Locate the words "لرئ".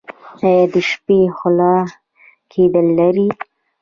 2.97-3.27